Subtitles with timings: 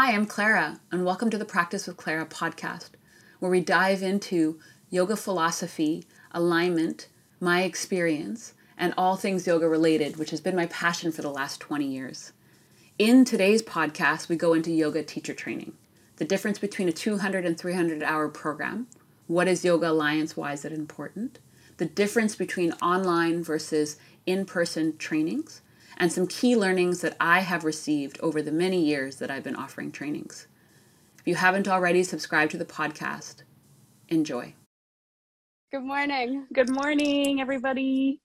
[0.00, 2.90] Hi, I'm Clara, and welcome to the Practice with Clara podcast,
[3.40, 7.08] where we dive into yoga philosophy, alignment,
[7.40, 11.58] my experience, and all things yoga related, which has been my passion for the last
[11.58, 12.32] 20 years.
[12.96, 15.72] In today's podcast, we go into yoga teacher training,
[16.14, 18.86] the difference between a 200 and 300 hour program,
[19.26, 21.40] what is Yoga Alliance, why is it important,
[21.78, 23.96] the difference between online versus
[24.26, 25.60] in person trainings,
[25.98, 29.56] and some key learnings that I have received over the many years that I've been
[29.56, 30.46] offering trainings.
[31.18, 33.42] If you haven't already subscribed to the podcast,
[34.08, 34.54] enjoy.
[35.70, 36.46] Good morning.
[36.52, 38.20] Good morning, everybody.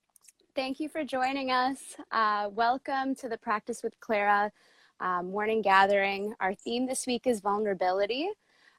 [0.54, 1.78] Thank you for joining us.
[2.12, 4.52] Uh, welcome to the Practice with Clara
[5.00, 6.32] uh, morning gathering.
[6.40, 8.30] Our theme this week is vulnerability.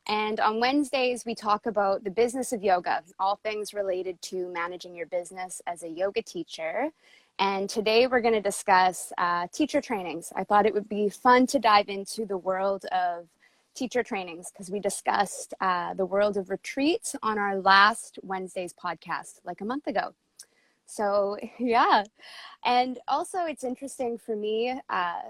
[0.07, 4.95] And on Wednesdays, we talk about the business of yoga, all things related to managing
[4.95, 6.91] your business as a yoga teacher.
[7.39, 10.31] And today we're going to discuss uh, teacher trainings.
[10.35, 13.27] I thought it would be fun to dive into the world of
[13.76, 19.41] teacher trainings because we discussed uh, the world of retreats on our last Wednesday's podcast,
[19.43, 20.13] like a month ago.
[20.85, 22.04] So, yeah.
[22.63, 25.21] And also, it's interesting for me uh,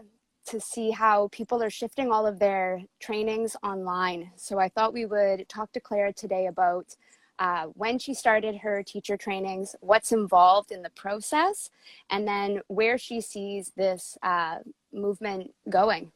[0.45, 4.29] to see how people are shifting all of their trainings online.
[4.35, 6.95] So, I thought we would talk to Clara today about
[7.39, 11.69] uh, when she started her teacher trainings, what's involved in the process,
[12.09, 14.57] and then where she sees this uh,
[14.93, 16.11] movement going.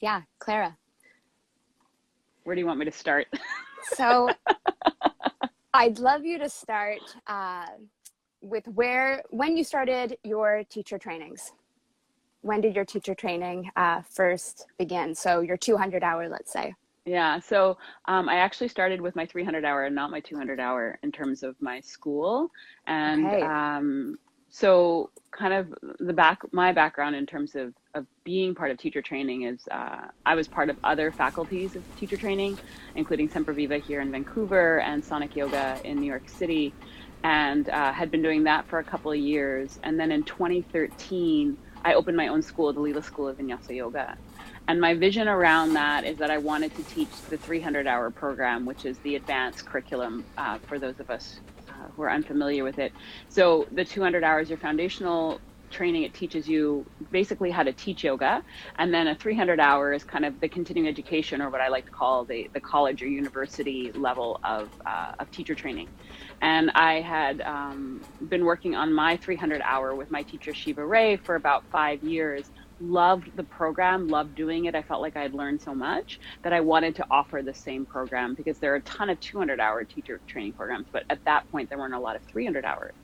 [0.00, 0.76] Yeah, Clara.
[2.44, 3.26] Where do you want me to start?
[3.94, 4.28] so,
[5.74, 7.66] I'd love you to start uh,
[8.40, 11.52] with where, when you started your teacher trainings.
[12.42, 15.14] When did your teacher training uh, first begin?
[15.14, 16.74] So, your 200 hour, let's say.
[17.04, 20.98] Yeah, so um, I actually started with my 300 hour and not my 200 hour
[21.02, 22.50] in terms of my school.
[22.86, 23.42] And okay.
[23.42, 24.18] um,
[24.50, 29.00] so, kind of the back, my background in terms of, of being part of teacher
[29.00, 32.58] training is uh, I was part of other faculties of teacher training,
[32.94, 36.72] including Semperviva here in Vancouver and Sonic Yoga in New York City,
[37.24, 39.80] and uh, had been doing that for a couple of years.
[39.82, 44.16] And then in 2013, I opened my own school, the Lila School of Vinyasa Yoga.
[44.68, 48.64] And my vision around that is that I wanted to teach the 300 hour program,
[48.64, 52.78] which is the advanced curriculum uh, for those of us uh, who are unfamiliar with
[52.78, 52.92] it.
[53.28, 55.40] So the 200 hours, your foundational
[55.70, 58.44] training, it teaches you basically how to teach yoga.
[58.78, 61.86] And then a 300 hour is kind of the continuing education, or what I like
[61.86, 65.88] to call the, the college or university level of, uh, of teacher training.
[66.40, 71.16] And I had um, been working on my 300 hour with my teacher, Shiva Rea,
[71.16, 72.50] for about five years
[72.80, 74.74] loved the program, loved doing it.
[74.74, 77.86] I felt like I had learned so much that I wanted to offer the same
[77.86, 81.50] program because there are a ton of 200 hour teacher training programs, but at that
[81.50, 82.94] point there weren't a lot of 300 hours.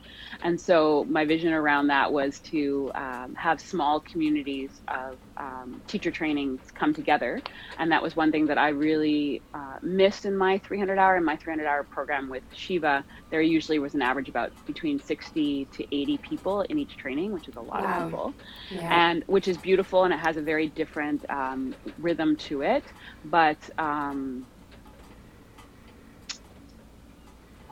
[0.42, 6.10] And so my vision around that was to um, have small communities of um, teacher
[6.10, 7.40] trainings come together.
[7.78, 11.16] And that was one thing that I really uh, missed in my 300 hour.
[11.16, 15.68] In my 300 hour program with Shiva, there usually was an average about between 60
[15.72, 17.98] to 80 people in each training, which is a lot wow.
[17.98, 18.34] of people.
[18.70, 19.10] Yeah.
[19.10, 22.84] And which is beautiful and it has a very different um, rhythm to it.
[23.24, 24.46] But um,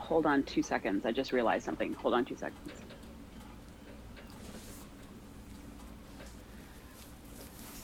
[0.07, 1.05] hold on two seconds.
[1.05, 1.93] I just realized something.
[1.95, 2.86] Hold on two seconds.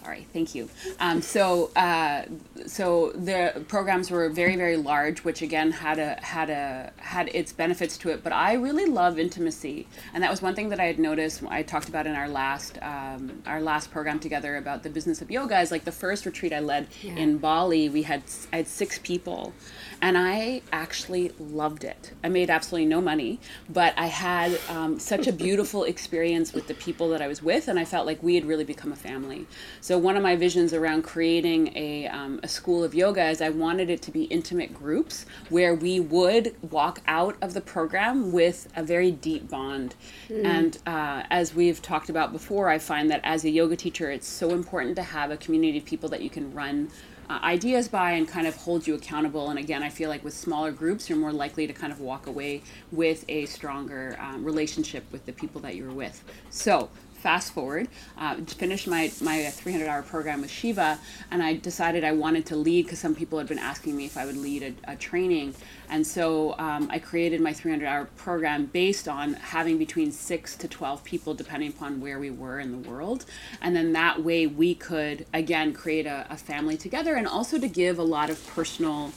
[0.03, 0.69] Sorry, thank you.
[0.99, 2.23] Um, so, uh,
[2.65, 7.53] so the programs were very, very large, which again had a had a had its
[7.53, 8.21] benefits to it.
[8.21, 11.41] But I really love intimacy, and that was one thing that I had noticed.
[11.47, 15.31] I talked about in our last um, our last program together about the business of
[15.31, 15.61] yoga.
[15.61, 17.15] Is like the first retreat I led yeah.
[17.15, 17.87] in Bali.
[17.87, 19.53] We had I had six people,
[20.01, 22.11] and I actually loved it.
[22.25, 23.39] I made absolutely no money,
[23.69, 27.69] but I had um, such a beautiful experience with the people that I was with,
[27.69, 29.47] and I felt like we had really become a family.
[29.79, 33.49] So one of my visions around creating a, um, a school of yoga is I
[33.49, 38.67] wanted it to be intimate groups where we would walk out of the program with
[38.75, 39.95] a very deep bond.
[40.29, 40.45] Mm.
[40.45, 44.27] And uh, as we've talked about before, I find that as a yoga teacher, it's
[44.27, 46.89] so important to have a community of people that you can run
[47.29, 49.49] uh, ideas by and kind of hold you accountable.
[49.49, 52.27] And again, I feel like with smaller groups, you're more likely to kind of walk
[52.27, 56.23] away with a stronger um, relationship with the people that you're with.
[56.49, 56.89] So,
[57.23, 57.87] fast forward,
[58.17, 60.99] uh, finished my, my 300 hour program with Shiva,
[61.31, 64.17] and I decided I wanted to lead because some people had been asking me if
[64.17, 65.55] I would lead a, a training.
[65.89, 70.67] And so um, I created my 300 hour program based on having between 6 to
[70.67, 73.23] 12 people, depending upon where we were in the world.
[73.61, 77.69] And then that way we could, again, create a, a family together and also to
[77.69, 79.13] give a lot of personal.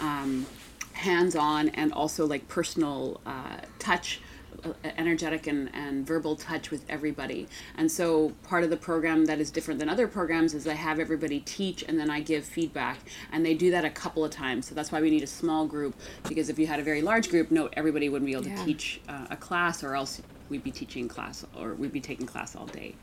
[0.00, 0.46] Um,
[0.92, 4.20] hands-on and also like personal uh, touch
[4.84, 7.48] energetic and, and verbal touch with everybody.
[7.76, 10.98] And so part of the program that is different than other programs is I have
[10.98, 12.98] everybody teach and then I give feedback.
[13.32, 14.68] And they do that a couple of times.
[14.68, 15.94] So that's why we need a small group
[16.28, 18.56] because if you had a very large group, no, everybody wouldn't be able yeah.
[18.56, 22.26] to teach uh, a class or else we'd be teaching class or we'd be taking
[22.26, 22.94] class all day.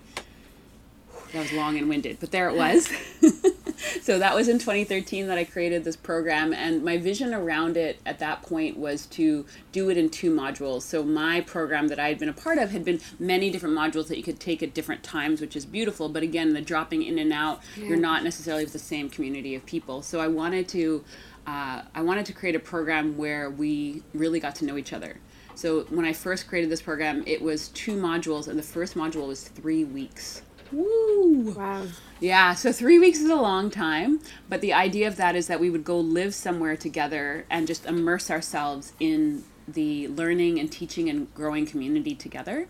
[1.34, 2.90] That was long and winded, but there it was.
[4.02, 8.00] so that was in 2013 that I created this program, and my vision around it
[8.06, 10.84] at that point was to do it in two modules.
[10.84, 14.08] So my program that I had been a part of had been many different modules
[14.08, 16.10] that you could take at different times, which is beautiful.
[16.10, 17.86] But again, the dropping in and out, yeah.
[17.86, 20.02] you're not necessarily with the same community of people.
[20.02, 21.04] So I wanted to.
[21.46, 25.18] Uh, I wanted to create a program where we really got to know each other.
[25.58, 29.28] So when I first created this program, it was two modules, and the first module
[29.28, 30.44] was three weeks.
[30.72, 31.54] Woo!
[31.56, 31.86] Wow.
[32.19, 34.19] Yeah, so three weeks is a long time,
[34.50, 37.86] but the idea of that is that we would go live somewhere together and just
[37.86, 42.68] immerse ourselves in the learning and teaching and growing community together.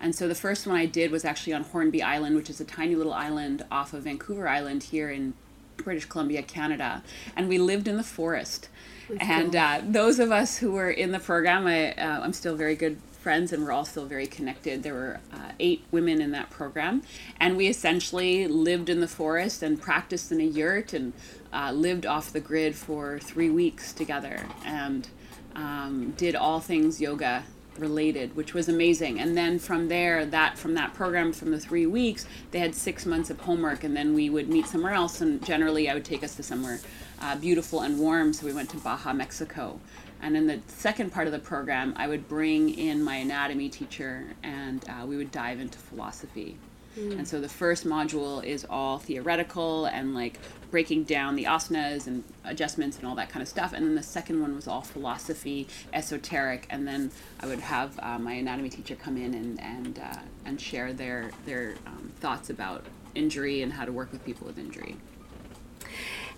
[0.00, 2.64] And so the first one I did was actually on Hornby Island, which is a
[2.64, 5.34] tiny little island off of Vancouver Island here in
[5.76, 7.02] British Columbia, Canada.
[7.36, 8.68] And we lived in the forest.
[9.08, 9.60] That's and cool.
[9.60, 12.98] uh, those of us who were in the program, I, uh, I'm still very good
[13.20, 14.82] friends and we're all still very connected.
[14.82, 17.02] There were uh, eight women in that program,
[17.38, 21.12] and we essentially lived in the forest and practiced in a yurt and
[21.52, 25.08] uh, lived off the grid for three weeks together and
[25.54, 27.44] um, did all things yoga
[27.78, 29.20] related which was amazing.
[29.20, 33.06] And then from there that from that program from the three weeks they had six
[33.06, 35.20] months of homework and then we would meet somewhere else.
[35.20, 36.80] And generally i would take us to somewhere
[37.20, 38.32] uh, beautiful and warm.
[38.32, 39.80] So we went to baja mexico
[40.22, 44.24] and in the second part of the program, I would bring in my anatomy teacher
[44.42, 46.56] and uh, we would dive into philosophy.
[46.98, 47.18] Mm.
[47.18, 50.38] And so the first module is all theoretical and like
[50.70, 53.72] breaking down the asanas and adjustments and all that kind of stuff.
[53.72, 56.66] And then the second one was all philosophy, esoteric.
[56.70, 60.60] And then I would have uh, my anatomy teacher come in and and uh, and
[60.60, 62.84] share their their um, thoughts about
[63.14, 64.96] injury and how to work with people with injury.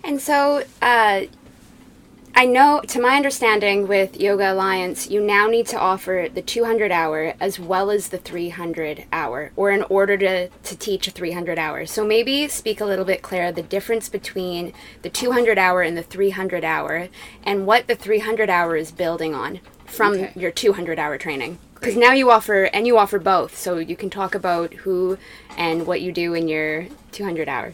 [0.03, 1.21] And so uh,
[2.35, 6.91] I know, to my understanding, with Yoga Alliance, you now need to offer the 200
[6.91, 11.59] hour as well as the 300 hour, or in order to, to teach a 300
[11.59, 11.85] hour.
[11.85, 16.01] So maybe speak a little bit, Clara, the difference between the 200 hour and the
[16.01, 17.07] 300 hour,
[17.43, 20.33] and what the 300 hour is building on from okay.
[20.35, 21.59] your 200 hour training.
[21.75, 25.19] Because now you offer, and you offer both, so you can talk about who
[25.55, 27.73] and what you do in your 200 hour.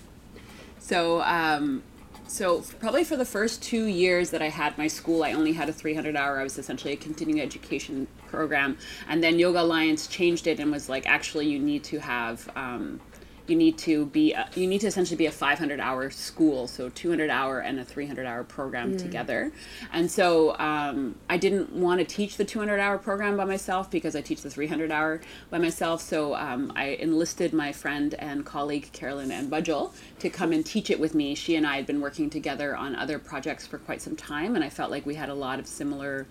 [0.80, 1.84] So, um,
[2.30, 5.68] so probably for the first two years that I had my school, I only had
[5.68, 6.40] a 300 hour.
[6.40, 8.78] I was essentially a continuing education program,
[9.08, 13.02] and then Yoga Alliance changed it and was like, actually, you need to have um,
[13.50, 16.90] you need to be a, you need to essentially be a 500 hour school so
[16.90, 18.98] 200 hour and a 300 hour program mm.
[18.98, 19.52] together.
[19.92, 24.16] And so um, i didn't want to teach the 200 hour program by myself because
[24.16, 26.02] i teach the 300 hour by myself.
[26.02, 30.90] So um, i enlisted my friend and colleague carolyn and budgel to come and teach
[30.90, 31.36] it with me.
[31.36, 34.64] She and i had been working together on other projects for quite some time and
[34.64, 36.28] i felt like we had a lot of similar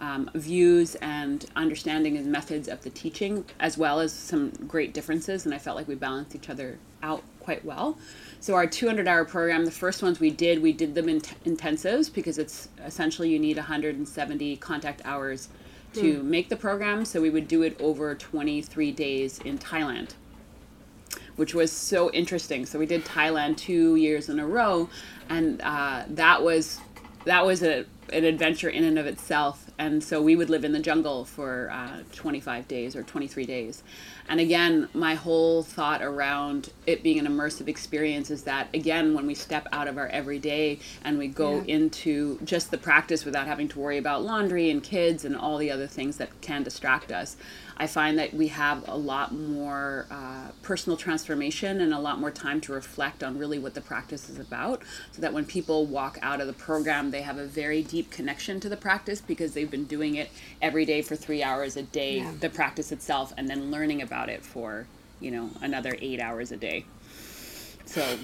[0.00, 5.46] um, views and understanding and methods of the teaching, as well as some great differences.
[5.46, 7.98] And I felt like we balanced each other out quite well.
[8.40, 11.36] So our 200 hour program, the first ones we did, we did them in t-
[11.44, 15.48] intensives because it's essentially you need 170 contact hours
[15.94, 16.30] to hmm.
[16.30, 17.04] make the program.
[17.04, 20.10] So we would do it over 23 days in Thailand
[21.36, 22.66] which was so interesting.
[22.66, 24.88] So we did Thailand two years in a row,
[25.28, 26.80] and uh, that was
[27.24, 30.72] that was a, an adventure in and of itself and so we would live in
[30.72, 33.82] the jungle for uh, 25 days or 23 days.
[34.28, 39.26] And again my whole thought around it being an immersive experience is that again when
[39.26, 41.74] we step out of our everyday and we go yeah.
[41.74, 45.70] into just the practice without having to worry about laundry and kids and all the
[45.70, 47.36] other things that can distract us
[47.78, 52.30] I find that we have a lot more uh, personal transformation and a lot more
[52.30, 54.82] time to reflect on really what the practice is about.
[55.12, 58.60] So that when people walk out of the program, they have a very deep connection
[58.60, 60.30] to the practice because they've been doing it
[60.62, 62.32] every day for three hours a day, yeah.
[62.40, 64.86] the practice itself, and then learning about it for,
[65.20, 66.84] you know, another eight hours a day.
[67.84, 68.18] So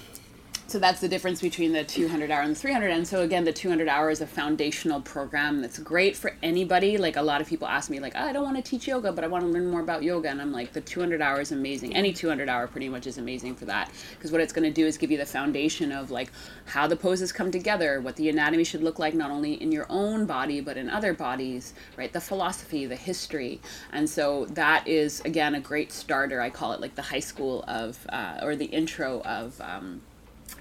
[0.73, 3.53] so that's the difference between the 200 hour and the 300 and so again the
[3.53, 6.97] 200 hour is a foundational program that's great for anybody.
[6.97, 9.13] Like a lot of people ask me like oh, i don't want to teach yoga
[9.13, 10.31] but i want to learn more about yoga.
[10.31, 11.95] And i'm like the 200 hour is amazing.
[11.95, 13.93] Any 200 hour pretty much is amazing for that.
[14.15, 16.33] Because what it's going to do is give you the foundation of like
[16.65, 19.85] how the poses come together what the anatomy should look like not only in your
[19.91, 22.15] own body but in other bodies right?
[22.15, 23.61] The philosophy the history.
[23.93, 26.41] And so that is again a great starter.
[26.41, 30.01] I call it like the high school of uh, or the intro of um,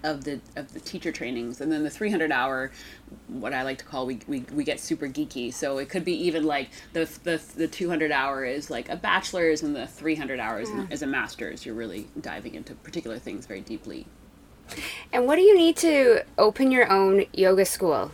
[0.04, 1.62] of the of the teacher trainings.
[1.62, 2.72] And then the 300 hour
[3.28, 5.54] what i like to call we, we, we get super geeky.
[5.54, 9.64] So it could be even like the, the the 200 hour is like a bachelor's
[9.64, 10.84] and the 300 hours yeah.
[10.84, 10.92] Hmm.
[10.92, 11.66] is a master's.
[11.66, 14.06] You're really diving into particular things very deeply.
[15.12, 18.12] And what do you need to open your own yoga school?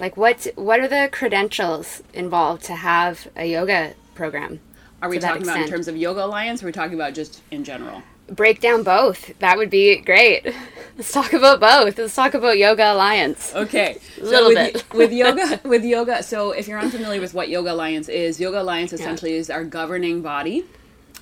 [0.00, 4.60] Like what what are the credentials involved to have a yoga program
[5.00, 7.42] are we talking about in terms of yoga alliance or are we talking about just
[7.50, 8.02] in general?
[8.28, 9.32] Break down both.
[9.38, 10.46] That would be great.
[10.98, 11.96] Let's talk about both.
[11.96, 13.54] Let's talk about Yoga Alliance.
[13.54, 15.60] Okay, a little with, bit with yoga.
[15.62, 19.38] With yoga, so if you're unfamiliar with what Yoga Alliance is, Yoga Alliance essentially yeah.
[19.38, 20.64] is our governing body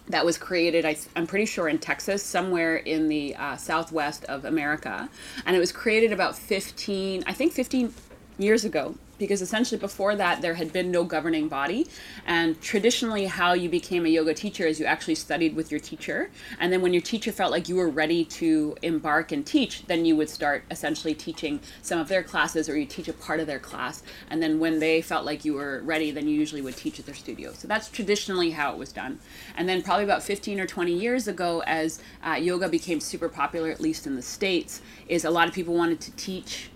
[0.08, 4.44] that was created I, am pretty sure in texas somewhere in the uh, southwest of
[4.44, 5.08] america
[5.44, 7.92] and it was created about 15 i think 15
[8.38, 11.86] years ago because essentially before that there had been no governing body.
[12.26, 16.30] And traditionally how you became a yoga teacher is you actually studied with your teacher.
[16.58, 20.04] And then when your teacher felt like you were ready to embark and teach then
[20.04, 23.46] you would start essentially teaching some of their classes or you teach a part of
[23.46, 24.02] their class.
[24.30, 27.06] And then when they felt like you were ready then you usually would teach at
[27.06, 27.52] their studio.
[27.52, 29.18] So that's traditionally how it was done.
[29.56, 33.70] And then probably about 15 or 20 years ago as uh, yoga became super popular
[33.70, 36.70] at least in the states is a lot of people wanted to teach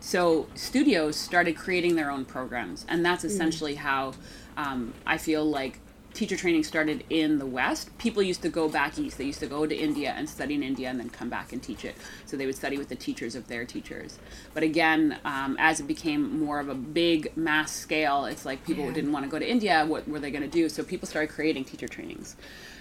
[0.00, 3.26] so studios started creating their own programs and that's mm.
[3.26, 3.78] essentially mm.
[3.78, 4.12] how
[4.56, 5.78] um, i feel like
[6.12, 9.46] teacher training started in the west people used to go back east they used to
[9.46, 11.94] go to india and study in india and then come back and teach it
[12.26, 14.18] so they would study with the teachers of their teachers
[14.52, 18.84] but again um, as it became more of a big mass scale it's like people
[18.86, 18.92] yeah.
[18.92, 21.28] didn't want to go to india what were they going to do so people started
[21.28, 22.34] creating teacher trainings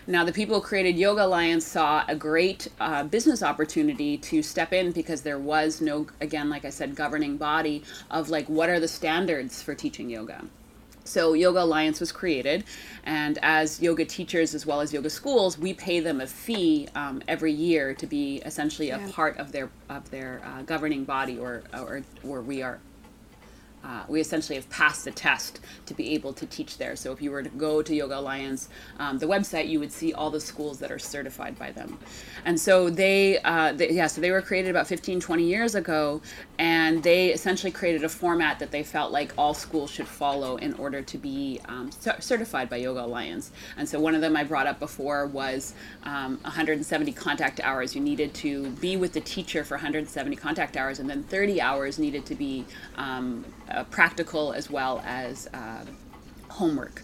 [0.10, 4.74] now, the people who created Yoga Alliance saw a great uh, business opportunity to step
[4.74, 8.80] in because there was no, again, like I said, governing body of like what are
[8.80, 10.46] the standards for teaching yoga.
[11.04, 12.64] So, Yoga Alliance was created,
[13.04, 17.22] and as yoga teachers as well as yoga schools, we pay them a fee um,
[17.28, 19.12] every year to be essentially a yeah.
[19.12, 22.80] part of their of their uh, governing body, or or or we are
[23.84, 26.96] uh, we essentially have passed the test to be able to teach there.
[26.96, 28.70] So if you were to go to Yoga Alliance,
[29.00, 31.98] um, the website, you would see all the schools that are certified by them.
[32.46, 36.22] And so they, uh, they, yeah, so they were created about 15, 20 years ago,
[36.58, 40.74] and they essentially created a format that they felt like all schools should follow in
[40.74, 43.52] order to be um, certified by Yoga Alliance.
[43.78, 47.96] And so one of them I brought up before was um, 170 contact hours.
[47.96, 51.98] You needed to be with the teacher for 170 contact hours, and then 30 hours
[51.98, 52.66] needed to be
[52.98, 55.84] um, uh, practical as well as uh,
[56.50, 57.04] homework.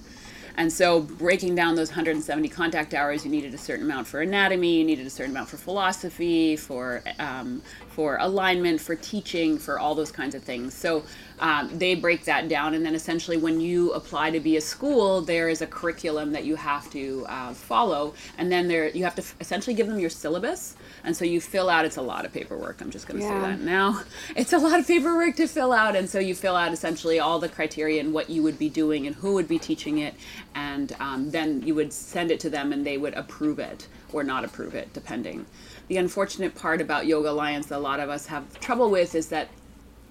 [0.57, 4.77] And so, breaking down those 170 contact hours, you needed a certain amount for anatomy,
[4.77, 9.95] you needed a certain amount for philosophy, for um, for alignment, for teaching, for all
[9.95, 10.73] those kinds of things.
[10.73, 11.03] So
[11.39, 15.21] um, they break that down, and then essentially, when you apply to be a school,
[15.21, 19.15] there is a curriculum that you have to uh, follow, and then there you have
[19.15, 21.85] to f- essentially give them your syllabus, and so you fill out.
[21.85, 22.81] It's a lot of paperwork.
[22.81, 23.43] I'm just going to yeah.
[23.43, 24.01] say that now.
[24.35, 27.39] It's a lot of paperwork to fill out, and so you fill out essentially all
[27.39, 30.15] the criteria and what you would be doing and who would be teaching it,
[30.55, 34.23] and um, then you would send it to them, and they would approve it or
[34.23, 35.45] not approve it, depending
[35.87, 39.27] the unfortunate part about Yoga Alliance that a lot of us have trouble with is
[39.27, 39.49] that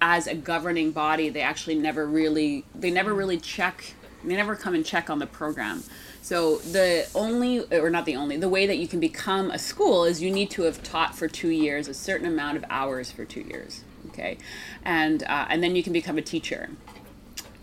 [0.01, 4.73] as a governing body, they actually never really they never really check they never come
[4.73, 5.83] and check on the program.
[6.21, 10.05] So the only or not the only the way that you can become a school
[10.05, 13.25] is you need to have taught for two years a certain amount of hours for
[13.25, 13.83] two years.
[14.07, 14.37] Okay,
[14.83, 16.69] and uh, and then you can become a teacher.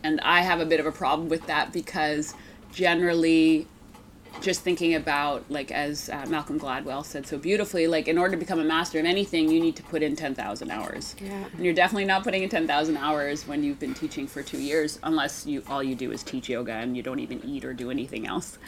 [0.05, 2.35] And I have a bit of a problem with that because
[2.73, 3.67] generally
[4.41, 8.39] just thinking about like as uh, malcolm gladwell said so beautifully like in order to
[8.39, 11.45] become a master of anything you need to put in 10000 hours yeah.
[11.53, 14.99] and you're definitely not putting in 10000 hours when you've been teaching for two years
[15.03, 17.91] unless you all you do is teach yoga and you don't even eat or do
[17.91, 18.59] anything else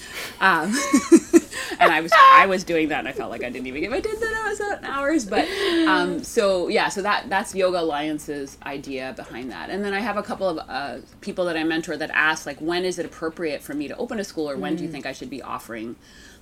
[0.40, 0.72] um,
[1.78, 3.90] and i was i was doing that and i felt like i didn't even get
[3.90, 5.48] my 10000 hours but
[5.88, 10.16] um, so yeah so that that's yoga alliance's idea behind that and then i have
[10.16, 13.62] a couple of uh, people that i mentor that ask like when is it appropriate
[13.62, 14.78] for me to open a school or when mm.
[14.78, 14.92] do you mm.
[14.92, 15.96] think i should be offering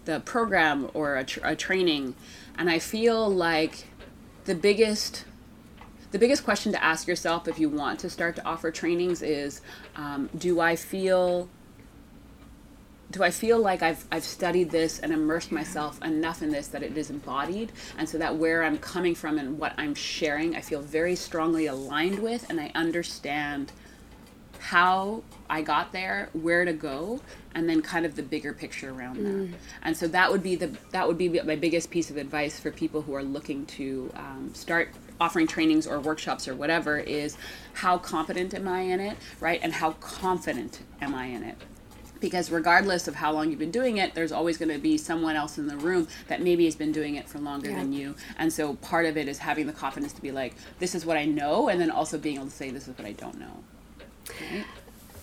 [0.04, 2.14] the program or a, a training
[2.58, 3.86] and i feel like
[4.44, 5.24] the biggest
[6.10, 9.60] the biggest question to ask yourself if you want to start to offer trainings is
[9.96, 11.48] um, do i feel
[13.12, 16.82] do I feel like I've, I've studied this and immersed myself enough in this that
[16.82, 17.70] it is embodied?
[17.98, 21.66] And so that where I'm coming from and what I'm sharing, I feel very strongly
[21.66, 23.70] aligned with, and I understand
[24.58, 27.20] how I got there, where to go,
[27.54, 29.50] and then kind of the bigger picture around mm.
[29.50, 29.58] that.
[29.82, 32.70] And so that would be the that would be my biggest piece of advice for
[32.70, 34.90] people who are looking to um, start
[35.20, 37.36] offering trainings or workshops or whatever is
[37.74, 39.60] how competent am I in it, right?
[39.62, 41.56] And how confident am I in it?
[42.22, 45.36] Because regardless of how long you've been doing it there's always going to be someone
[45.36, 47.76] else in the room that maybe has been doing it for longer yeah.
[47.76, 50.94] than you and so part of it is having the confidence to be like this
[50.94, 53.12] is what i know and then also being able to say this is what i
[53.12, 53.62] don't know
[54.40, 54.64] right?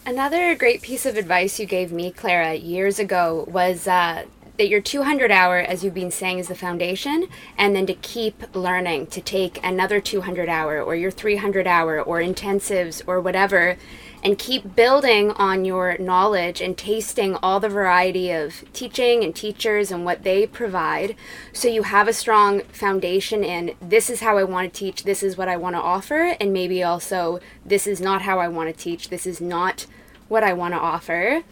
[0.06, 4.24] another great piece of advice you gave me clara years ago was uh,
[4.60, 8.53] that your 200 hour, as you've been saying, is the foundation, and then to keep
[8.53, 13.77] learning, to take another 200 hour or your 300 hour or intensives or whatever,
[14.24, 19.92] and keep building on your knowledge and tasting all the variety of teaching and teachers
[19.92, 21.16] and what they provide.
[21.54, 25.24] So you have a strong foundation in this is how I want to teach, this
[25.24, 28.76] is what I want to offer, and maybe also this is not how I want
[28.76, 29.86] to teach, this is not
[30.28, 31.44] what I want to offer.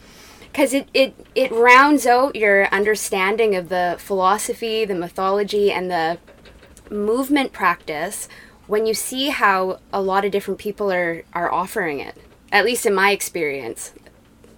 [0.42, 6.18] Because it, it, it rounds out your understanding of the philosophy, the mythology, and the
[6.90, 8.28] movement practice
[8.66, 12.18] when you see how a lot of different people are, are offering it,
[12.52, 13.94] at least in my experience.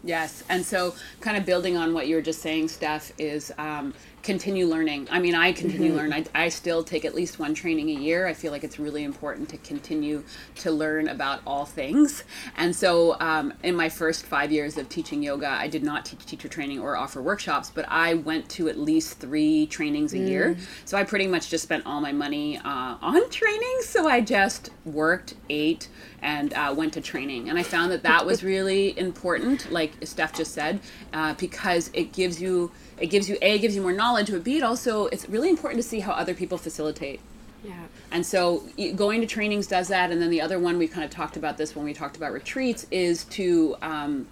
[0.03, 3.93] Yes, and so kind of building on what you were just saying, Steph, is um,
[4.23, 5.07] continue learning.
[5.11, 5.97] I mean, I continue mm-hmm.
[5.97, 6.13] learn.
[6.13, 8.25] I, I still take at least one training a year.
[8.25, 10.23] I feel like it's really important to continue
[10.55, 12.23] to learn about all things.
[12.57, 16.25] And so, um, in my first five years of teaching yoga, I did not teach
[16.25, 20.27] teacher training or offer workshops, but I went to at least three trainings a mm.
[20.27, 20.57] year.
[20.85, 23.79] So I pretty much just spent all my money uh, on training.
[23.81, 25.89] So I just worked, ate,
[26.21, 27.49] and uh, went to training.
[27.49, 30.79] And I found that that was really important, like Steph just said,
[31.13, 34.43] uh, because it gives you it gives you a it gives you more knowledge but
[34.43, 37.21] b it also it's really important to see how other people facilitate
[37.63, 37.85] yeah.
[38.11, 38.63] And so
[38.95, 40.11] going to trainings does that.
[40.11, 42.31] And then the other one, we kind of talked about this when we talked about
[42.31, 44.27] retreats, is to um,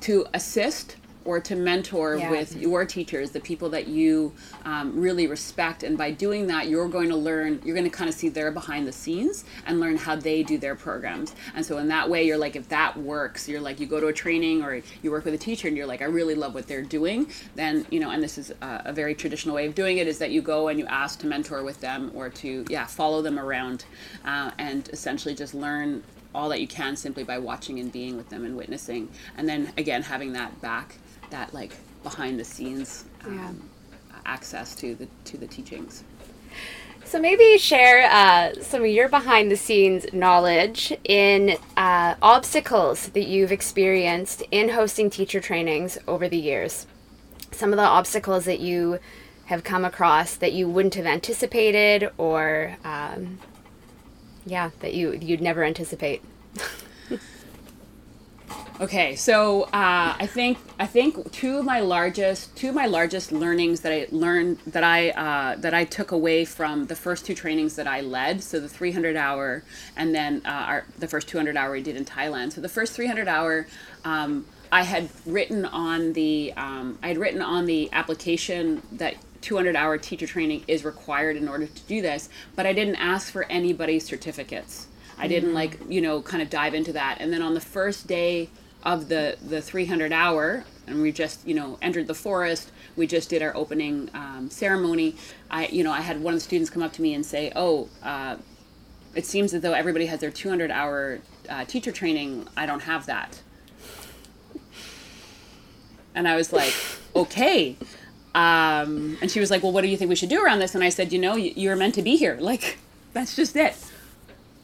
[0.00, 0.96] to assist
[1.28, 2.30] or to mentor yeah.
[2.30, 4.32] with your teachers, the people that you
[4.64, 5.82] um, really respect.
[5.82, 8.50] And by doing that, you're going to learn, you're going to kind of see their
[8.50, 11.34] behind the scenes and learn how they do their programs.
[11.54, 14.06] And so, in that way, you're like, if that works, you're like, you go to
[14.06, 16.66] a training or you work with a teacher and you're like, I really love what
[16.66, 19.98] they're doing, then, you know, and this is a, a very traditional way of doing
[19.98, 22.86] it is that you go and you ask to mentor with them or to, yeah,
[22.86, 23.84] follow them around
[24.24, 26.02] uh, and essentially just learn
[26.34, 29.72] all that you can simply by watching and being with them and witnessing and then
[29.76, 30.96] again having that back
[31.30, 33.36] that like behind the scenes um,
[34.10, 34.16] yeah.
[34.26, 36.04] access to the to the teachings.
[37.04, 43.26] So maybe share uh, some of your behind the scenes knowledge in uh, obstacles that
[43.26, 46.86] you've experienced in hosting teacher trainings over the years.
[47.50, 48.98] Some of the obstacles that you
[49.46, 53.38] have come across that you wouldn't have anticipated, or um,
[54.44, 56.22] yeah, that you you'd never anticipate.
[58.80, 63.32] Okay, so uh, I think I think two of my largest two of my largest
[63.32, 67.34] learnings that I learned that I uh, that I took away from the first two
[67.34, 69.64] trainings that I led, so the 300 hour
[69.96, 72.52] and then uh, our, the first 200 hour we did in Thailand.
[72.52, 73.66] So the first 300 hour.
[74.04, 79.74] Um, I had written on the um, I had written on the application that 200
[79.74, 83.42] hour teacher training is required in order to do this, but I didn't ask for
[83.44, 84.86] anybody's certificates.
[85.18, 85.56] I didn't mm-hmm.
[85.56, 87.16] like you know kind of dive into that.
[87.18, 88.50] And then on the first day
[88.82, 92.70] of the the 300 hour and we just you know entered the forest.
[92.96, 95.16] We just did our opening um, ceremony.
[95.50, 97.52] I you know i had one of the students come up to me and say
[97.54, 98.36] oh uh,
[99.14, 102.46] it seems as though everybody has their 200 hour uh, teacher training.
[102.56, 103.40] I don't have that.
[106.14, 106.74] And i was like
[107.14, 107.76] okay.
[108.34, 110.74] Um, and she was like well what do you think we should do around this?
[110.74, 112.38] And i said you know you, you're meant to be here.
[112.40, 112.78] Like
[113.12, 113.74] that's just it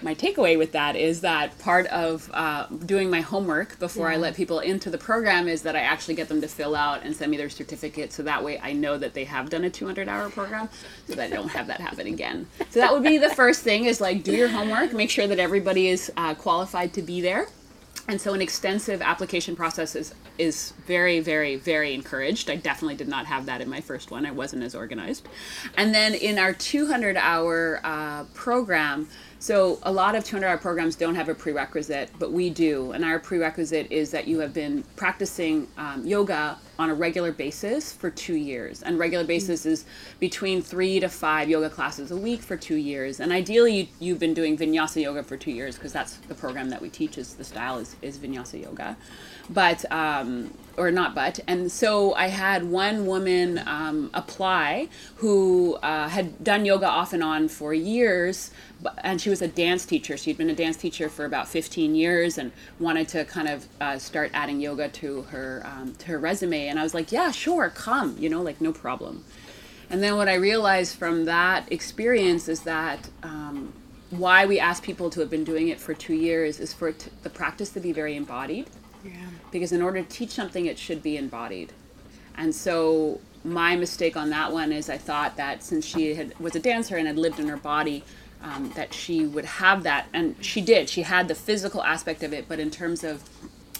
[0.04, 4.14] my takeaway with that is that part of uh, doing my homework before yeah.
[4.14, 7.02] I let people into the program is that I actually get them to fill out
[7.02, 9.70] and send me their certificate so that way I know that they have done a
[9.70, 10.68] 200 hour program
[11.08, 12.46] so that I don't have that happen again.
[12.70, 15.38] So that would be the first thing is like do your homework, make sure that
[15.38, 17.48] everybody is uh, qualified to be there.
[18.06, 22.50] And so an extensive application process is, is very, very, very encouraged.
[22.50, 24.26] I definitely did not have that in my first one.
[24.26, 25.26] I wasn't as organized.
[25.78, 29.08] And then in our 200 hour uh, program,
[29.44, 32.92] so a lot of 200 hour programs don't have a prerequisite, but we do.
[32.92, 37.92] And our prerequisite is that you have been practicing um, yoga on a regular basis
[37.92, 38.82] for two years.
[38.82, 39.84] And regular basis is
[40.18, 43.20] between three to five yoga classes a week for two years.
[43.20, 46.70] And ideally, you, have been doing vinyasa yoga for two years because that's the program
[46.70, 47.18] that we teach.
[47.18, 48.96] Is the style is, is vinyasa yoga,
[49.50, 56.08] but um, or not but and so i had one woman um, apply who uh,
[56.08, 58.50] had done yoga off and on for years
[58.98, 60.16] and she was a dance teacher.
[60.16, 63.98] She'd been a dance teacher for about 15 years and wanted to kind of uh,
[63.98, 66.68] start adding yoga to her um, to her resume.
[66.68, 69.24] And i was like yeah sure come you know like no problem.
[69.90, 73.72] And then what i realized from that experience is that um,
[74.10, 77.10] why we ask people to have been doing it for two years is for t-
[77.22, 78.68] the practice to be very embodied
[79.04, 79.12] Yeah.
[79.50, 81.72] Because in order to teach something, it should be embodied.
[82.36, 86.56] And so my mistake on that one is I thought that since she had was
[86.56, 88.02] a dancer and had lived in her body,
[88.42, 90.88] um, that she would have that, and she did.
[90.88, 93.28] She had the physical aspect of it, but in terms of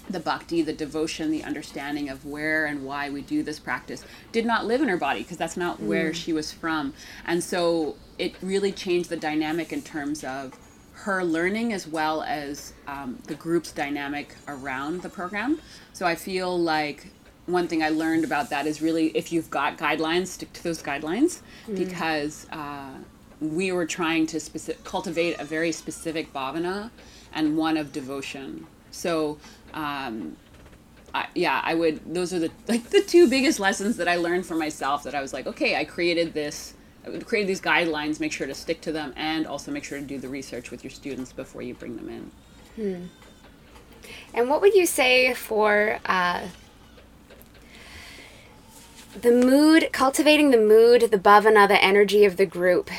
[0.09, 4.45] the bhakti, the devotion, the understanding of where and why we do this practice, did
[4.45, 5.87] not live in her body because that's not mm.
[5.87, 6.95] where she was from.
[7.27, 10.59] And so it really changed the dynamic in terms of
[11.05, 15.61] her learning as well as um, the group's dynamic around the program.
[15.93, 17.09] So I feel like
[17.45, 20.83] one thing I learned about that is really if you've got guidelines, stick to those
[20.83, 21.77] guidelines mm.
[21.77, 22.95] because uh,
[23.39, 24.41] we were trying to
[24.85, 26.91] cultivate a very specific bhavana
[27.35, 28.67] and one of devotion.
[28.91, 29.39] So,
[29.75, 30.37] um,
[31.15, 32.15] I, yeah, I would.
[32.15, 35.05] Those are the like the two biggest lessons that I learned for myself.
[35.05, 36.74] That I was like, okay, I created this,
[37.07, 38.21] I created these guidelines.
[38.21, 40.85] Make sure to stick to them, and also make sure to do the research with
[40.85, 42.31] your students before you bring them in.
[42.77, 43.07] Hmm.
[44.35, 46.49] And what would you say for uh,
[49.21, 52.91] the mood, cultivating the mood, the bhavana, the energy of the group?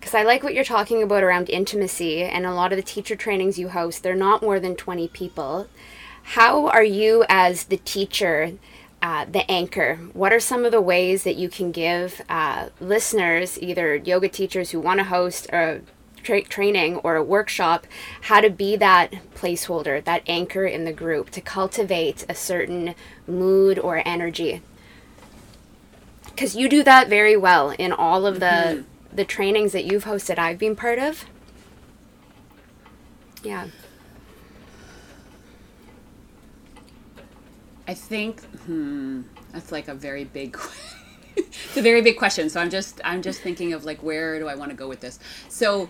[0.00, 3.14] because I like what you're talking about around intimacy and a lot of the teacher
[3.14, 5.68] trainings you host, they're not more than 20 people.
[6.22, 8.54] How are you, as the teacher,
[9.02, 9.96] uh, the anchor?
[10.12, 14.70] What are some of the ways that you can give uh, listeners, either yoga teachers
[14.70, 15.80] who want to host a
[16.22, 17.86] tra- training or a workshop,
[18.22, 22.94] how to be that placeholder, that anchor in the group to cultivate a certain
[23.26, 24.62] mood or energy?
[26.24, 28.46] Because you do that very well in all of the.
[28.46, 28.82] Mm-hmm
[29.12, 31.24] the trainings that you've hosted I've been part of.
[33.42, 33.68] Yeah.
[37.88, 40.58] I think hmm, that's like a very big
[41.36, 42.48] it's a very big question.
[42.48, 45.00] So I'm just I'm just thinking of like where do I want to go with
[45.00, 45.18] this.
[45.48, 45.88] So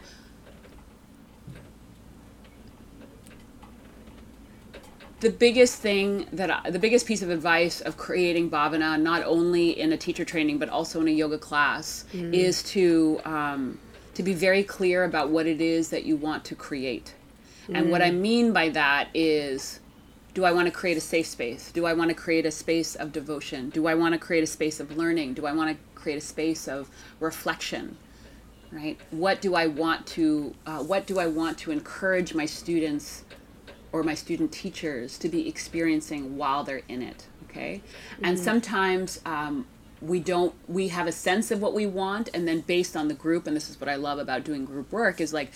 [5.21, 9.79] the biggest thing that I, the biggest piece of advice of creating bhavana, not only
[9.79, 12.33] in a teacher training but also in a yoga class, mm.
[12.33, 13.79] is to um,
[14.15, 17.15] to be very clear about what it is that you want to create.
[17.69, 17.79] Mm.
[17.79, 18.19] And what I mm.
[18.19, 19.81] mean by that is,
[20.35, 21.73] do I want to create a safe space?
[21.73, 23.71] Do I want to create a space of devotion?
[23.71, 25.35] Do I want to create a space of learning?
[25.35, 26.89] Do I want to create a space of
[27.19, 27.97] reflection?
[28.71, 28.99] Right?
[29.11, 33.25] What do I want to uh, What do I want to encourage my students?
[33.93, 37.83] or my student teachers to be experiencing while they're in it okay
[38.15, 38.25] mm-hmm.
[38.25, 39.67] and sometimes um,
[40.01, 43.15] we don't we have a sense of what we want and then based on the
[43.15, 45.51] group and this is what i love about doing group work is like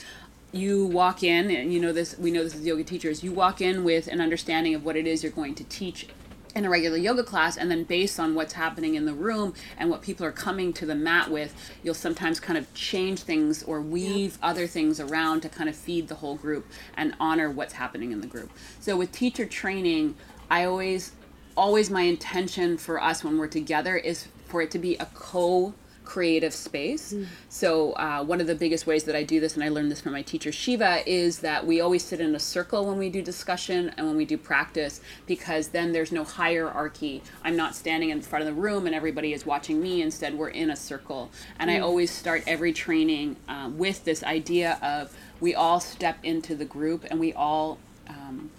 [0.55, 3.61] you walk in and you know this we know this as yoga teachers you walk
[3.61, 6.07] in with an understanding of what it is you're going to teach
[6.55, 9.91] in a regular yoga class and then based on what's happening in the room and
[9.91, 13.81] what people are coming to the mat with you'll sometimes kind of change things or
[13.81, 14.49] weave yeah.
[14.49, 18.21] other things around to kind of feed the whole group and honor what's happening in
[18.21, 20.15] the group so with teacher training
[20.51, 21.13] i always
[21.57, 25.75] always my intention for us when we're together is for it to be a co
[26.05, 27.13] creative space.
[27.13, 27.27] Mm.
[27.49, 30.01] So, uh, one of the biggest ways that I do this, and I learned this
[30.01, 33.23] from my teacher Shiva, is that we always sit in a circle when we do
[33.23, 37.23] discussion and when we do practice because then there's no hierarchy.
[37.43, 40.03] I'm not standing in front of the room and everybody is watching me.
[40.03, 41.31] Instead, we're in a circle.
[41.59, 41.77] And mm.
[41.77, 46.65] I always start every training um, with this idea of we all step into the
[46.65, 48.51] group and we all um,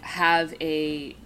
[0.00, 1.16] have a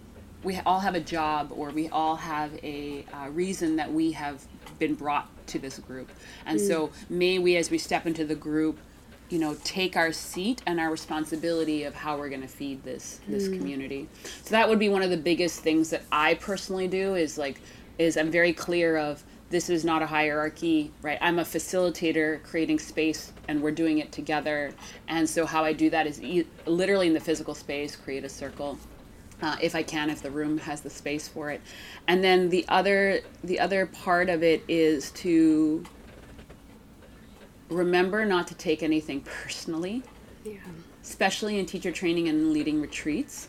[0.45, 4.45] we all have a job or we all have a uh, reason that we have
[4.79, 6.11] been brought to this group.
[6.47, 6.67] And mm.
[6.67, 8.79] so may we, as we step into the group,
[9.29, 13.21] you know, take our seat and our responsibility of how we're going to feed this
[13.29, 13.59] this mm.
[13.59, 14.09] community.
[14.43, 17.61] So that would be one of the biggest things that I personally do is like
[17.99, 21.19] is I'm very clear of this is not a hierarchy, right?
[21.21, 24.73] I'm a facilitator creating space and we're doing it together.
[25.09, 28.29] And so how I do that is e- literally in the physical space, create a
[28.29, 28.79] circle
[29.41, 31.61] uh, if I can, if the room has the space for it.
[32.07, 35.85] And then the other the other part of it is to
[37.69, 40.03] remember not to take anything personally.
[40.45, 40.57] Yeah.
[41.03, 43.49] Especially in teacher training and leading retreats.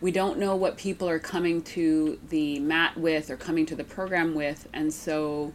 [0.00, 3.84] We don't know what people are coming to the mat with or coming to the
[3.84, 5.52] program with, and so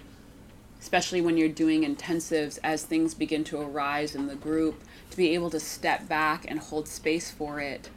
[0.79, 5.33] especially when you're doing intensives as things begin to arise in the group, to be
[5.33, 7.89] able to step back and hold space for it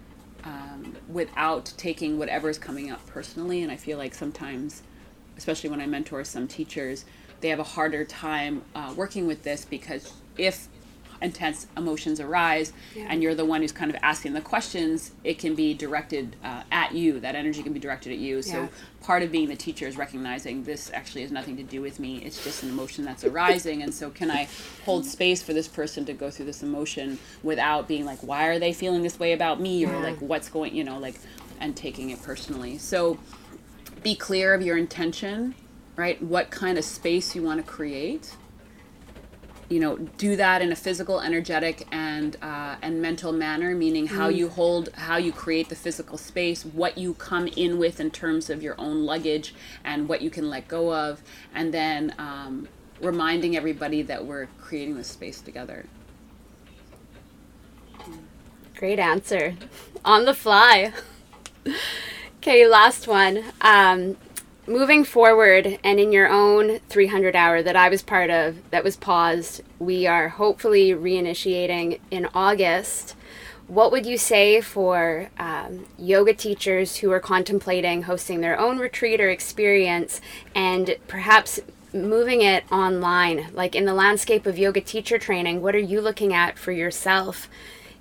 [0.49, 3.63] um, without taking whatever is coming up personally.
[3.63, 4.83] And I feel like sometimes,
[5.37, 7.05] especially when I mentor some teachers,
[7.41, 10.69] they have a harder time uh, working with this because if
[11.21, 13.07] intense emotions arise yeah.
[13.09, 16.63] and you're the one who's kind of asking the questions it can be directed uh,
[16.71, 18.43] at you that energy can be directed at you yeah.
[18.43, 18.69] so
[19.03, 22.19] part of being the teacher is recognizing this actually has nothing to do with me
[22.19, 24.49] it's just an emotion that's arising and so can i
[24.85, 28.59] hold space for this person to go through this emotion without being like why are
[28.59, 29.99] they feeling this way about me or yeah.
[29.99, 31.15] like what's going you know like
[31.61, 32.79] and taking it personally.
[32.79, 33.19] So
[34.03, 35.55] be clear of your intention,
[35.97, 36.21] right?
[36.23, 38.35] What kind of space you want to create.
[39.69, 43.75] You know, do that in a physical, energetic, and uh, and mental manner.
[43.75, 44.37] Meaning, how mm.
[44.37, 48.49] you hold, how you create the physical space, what you come in with in terms
[48.49, 49.55] of your own luggage,
[49.85, 51.23] and what you can let go of,
[51.55, 52.69] and then um,
[53.01, 55.85] reminding everybody that we're creating this space together.
[58.77, 59.57] Great answer.
[60.05, 60.93] On the fly.
[62.39, 63.43] okay, last one.
[63.61, 64.17] Um,
[64.69, 68.97] moving forward and in your own 300 hour that I was part of that was
[68.97, 73.17] paused, we are hopefully reinitiating in August.
[73.67, 79.21] What would you say for um, yoga teachers who are contemplating hosting their own retreat
[79.21, 80.21] or experience
[80.55, 81.61] and perhaps
[81.93, 83.49] moving it online?
[83.53, 87.49] Like in the landscape of yoga teacher training, what are you looking at for yourself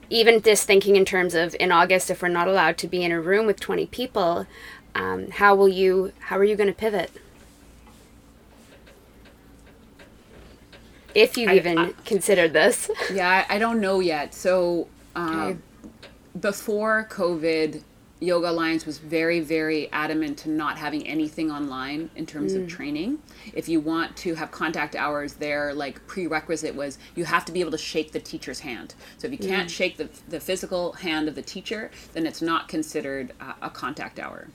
[0.09, 3.11] even just thinking in terms of in August, if we're not allowed to be in
[3.11, 4.47] a room with 20 people,
[4.97, 7.11] um, how will you, how are you going to pivot?
[11.13, 12.89] If you've I, even I, considered this.
[13.13, 14.33] Yeah, I, I, don't know yet.
[14.33, 15.57] So, uh, okay.
[16.39, 17.81] before COVID,
[18.19, 22.63] Yoga Alliance was very, very adamant to not having anything online in terms mm.
[22.63, 23.19] of training.
[23.53, 27.59] If you want to have contact hours, their like prerequisite was you have to be
[27.61, 28.95] able to shake the teacher's hand.
[29.19, 29.73] So if you can't mm.
[29.73, 34.19] shake the, the physical hand of the teacher, then it's not considered uh, a contact
[34.19, 34.47] hour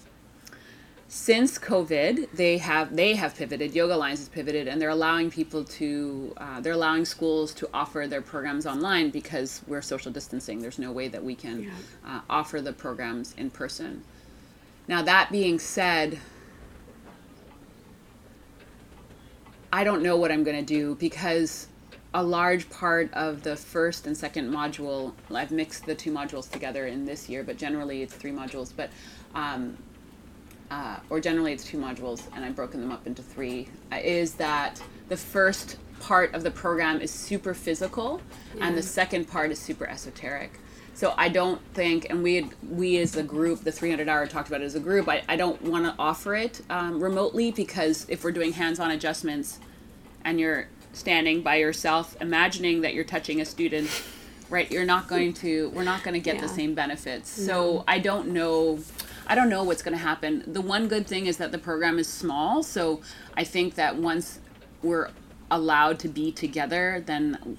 [1.12, 3.75] since COVID, they have they have pivoted.
[3.75, 8.07] Yoga Alliance has pivoted, and they're allowing people to uh, they're allowing schools to offer
[8.09, 10.61] their programs online because we're social distancing.
[10.61, 11.70] There's no way that we can yeah.
[12.07, 14.03] uh, offer the programs in person.
[14.88, 16.18] Now that being said,
[19.70, 21.68] I don't know what I'm going to do because
[22.14, 26.87] a large part of the first and second module, I've mixed the two modules together
[26.87, 28.72] in this year, but generally it's three modules.
[28.75, 28.88] But
[29.35, 29.77] um,
[30.73, 34.35] uh, or generally it's two modules, and I've broken them up into three, uh, is
[34.35, 38.23] that the first part of the program is super physical,
[38.57, 38.67] yeah.
[38.67, 40.59] and the second part is super esoteric.
[40.95, 44.49] So I don't think, and we had, we as a group, the 300 hour talked
[44.49, 45.09] about it as a group.
[45.09, 49.59] I, I don't want to offer it um, remotely because if we're doing hands-on adjustments,
[50.25, 53.91] and you're standing by yourself, imagining that you're touching a student,
[54.49, 54.71] right?
[54.71, 55.71] You're not going to.
[55.71, 56.43] We're not going to get yeah.
[56.43, 57.39] the same benefits.
[57.39, 57.47] No.
[57.47, 58.79] So I don't know.
[59.27, 60.45] I don't know what's going to happen.
[60.47, 63.01] The one good thing is that the program is small, so
[63.37, 64.41] I think that once
[64.83, 65.11] we're
[65.51, 67.59] allowed to be together, then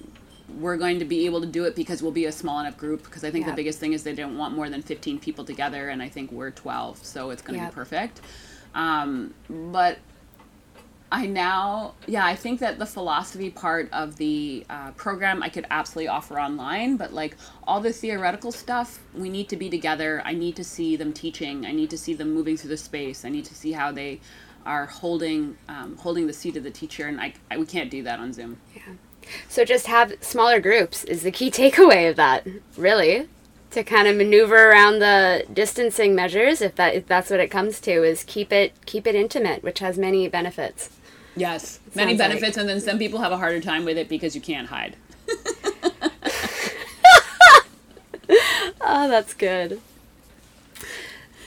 [0.58, 3.04] we're going to be able to do it because we'll be a small enough group.
[3.04, 3.52] Because I think yeah.
[3.52, 6.30] the biggest thing is they don't want more than 15 people together, and I think
[6.30, 7.70] we're 12, so it's going to yeah.
[7.70, 8.20] be perfect.
[8.74, 9.98] Um, but
[11.14, 15.64] I now, yeah, I think that the philosophy part of the uh, program I could
[15.70, 17.36] absolutely offer online, but like
[17.68, 20.22] all the theoretical stuff, we need to be together.
[20.24, 21.66] I need to see them teaching.
[21.66, 23.24] I need to see them moving through the space.
[23.24, 24.18] I need to see how they
[24.66, 28.02] are holding um, holding the seat of the teacher, and I, I we can't do
[28.02, 28.56] that on Zoom.
[28.74, 28.94] Yeah.
[29.48, 32.44] So just have smaller groups is the key takeaway of that,
[32.76, 33.28] really
[33.70, 37.80] to kind of maneuver around the distancing measures if that if that's what it comes
[37.80, 40.90] to is keep it keep it intimate which has many benefits
[41.36, 42.62] Yes, many benefits, like.
[42.62, 44.96] and then some people have a harder time with it because you can't hide.
[48.80, 49.80] oh, that's good.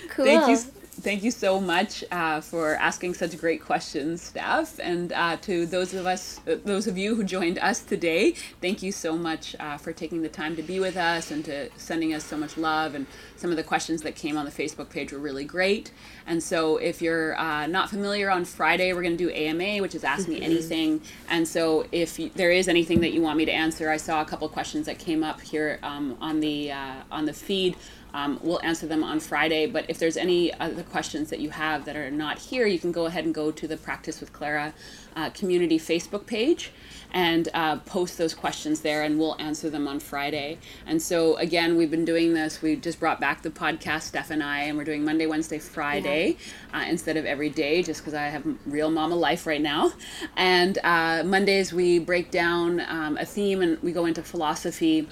[0.10, 0.26] Cool.
[0.26, 4.80] Thank you thank you so much uh, for asking such great questions, Steph.
[4.80, 8.32] And uh, to those of us, uh, those of you who joined us today,
[8.62, 11.70] thank you so much uh, for taking the time to be with us and to
[11.78, 12.96] sending us so much love.
[12.96, 13.06] And
[13.36, 15.92] some of the questions that came on the Facebook page were really great.
[16.26, 19.96] And so, if you're uh, not familiar, on Friday we're going to do AMA, which
[19.96, 20.44] is Ask Me mm-hmm.
[20.44, 21.02] Anything.
[21.30, 24.22] And so, if you, there is anything that you want me to answer, I saw
[24.22, 27.76] a couple questions that came up here um, on the uh, on the feed
[28.18, 31.86] um, we'll answer them on Friday, but if there's any other questions that you have
[31.86, 34.74] that are not here, you can go ahead and go to the Practice with Clara
[35.16, 36.72] uh, community Facebook page
[37.14, 40.58] and uh, post those questions there, and we'll answer them on Friday.
[40.88, 42.60] And so, again, we've been doing this.
[42.60, 46.38] We just brought back the podcast, Steph and I, and we're doing Monday, Wednesday, Friday
[46.74, 46.80] yeah.
[46.80, 49.94] uh, instead of every day, just because I have real mama life right now.
[50.36, 55.08] And uh, Mondays, we break down um, a theme and we go into philosophy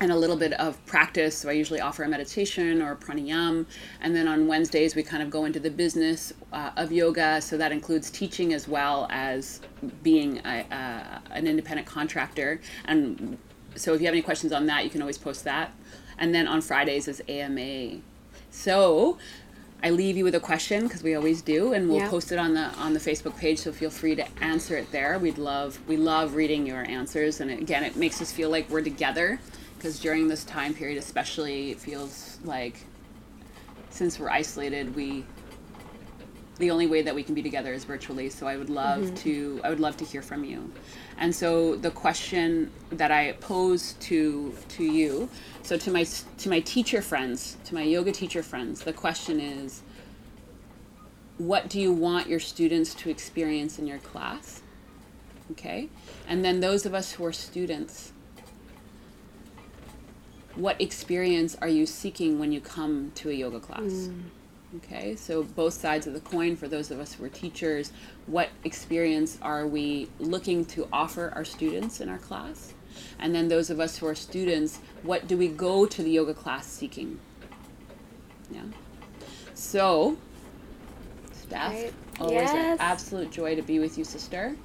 [0.00, 1.36] and a little bit of practice.
[1.36, 3.66] So I usually offer a meditation or a pranayam.
[4.00, 7.40] And then on Wednesdays, we kind of go into the business uh, of yoga.
[7.40, 9.60] So that includes teaching as well as
[10.02, 12.60] being a, uh, an independent contractor.
[12.84, 13.38] And
[13.74, 15.72] so if you have any questions on that, you can always post that.
[16.18, 18.00] And then on Fridays is AMA.
[18.50, 19.18] So
[19.82, 22.08] I leave you with a question because we always do, and we'll yeah.
[22.08, 23.60] post it on the on the Facebook page.
[23.60, 25.16] So feel free to answer it there.
[25.20, 28.82] We'd love we love reading your answers, and again, it makes us feel like we're
[28.82, 29.38] together
[29.78, 32.84] because during this time period especially it feels like
[33.90, 35.24] since we're isolated, we
[36.58, 38.28] the only way that we can be together is virtually.
[38.30, 39.14] So I would love mm-hmm.
[39.16, 40.72] to I would love to hear from you.
[41.16, 45.28] And so the question that I pose to to you,
[45.62, 49.82] so to my to my teacher friends, to my yoga teacher friends, the question is
[51.38, 54.60] what do you want your students to experience in your class?
[55.52, 55.88] Okay?
[56.26, 58.12] And then those of us who are students,
[60.58, 63.80] what experience are you seeking when you come to a yoga class?
[63.80, 64.22] Mm.
[64.76, 67.92] Okay, so both sides of the coin for those of us who are teachers,
[68.26, 72.74] what experience are we looking to offer our students in our class?
[73.18, 76.34] And then those of us who are students, what do we go to the yoga
[76.34, 77.18] class seeking?
[78.50, 78.62] Yeah.
[79.54, 80.18] So,
[81.32, 81.92] Steph, right.
[82.20, 82.54] always yes.
[82.54, 84.56] an absolute joy to be with you, sister.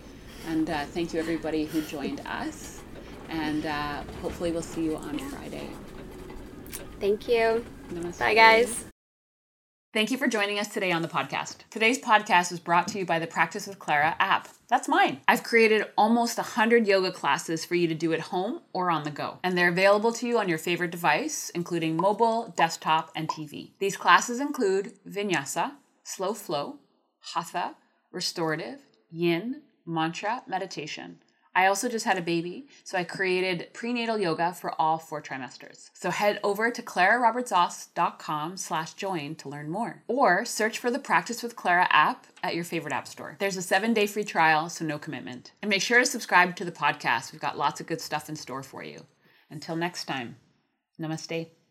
[0.47, 2.82] And uh, thank you, everybody who joined us.
[3.29, 5.69] And uh, hopefully, we'll see you on Friday.
[7.03, 7.65] Thank you.
[7.91, 8.19] Namaste.
[8.19, 8.85] Bye, guys.
[9.93, 11.57] Thank you for joining us today on the podcast.
[11.69, 14.47] Today's podcast is brought to you by the Practice with Clara app.
[14.69, 15.19] That's mine.
[15.27, 19.11] I've created almost 100 yoga classes for you to do at home or on the
[19.11, 23.71] go, and they're available to you on your favorite device, including mobile, desktop, and TV.
[23.79, 25.73] These classes include vinyasa,
[26.05, 26.77] slow flow,
[27.33, 27.75] hatha,
[28.13, 28.79] restorative,
[29.11, 31.17] yin, mantra, meditation.
[31.55, 35.89] I also just had a baby, so I created prenatal yoga for all four trimesters.
[35.93, 40.03] So head over to clararobertsoss.com slash join to learn more.
[40.07, 43.35] Or search for the Practice with Clara app at your favorite app store.
[43.39, 45.51] There's a seven-day free trial, so no commitment.
[45.61, 47.31] And make sure to subscribe to the podcast.
[47.31, 49.05] We've got lots of good stuff in store for you.
[49.49, 50.37] Until next time,
[50.99, 51.62] namaste.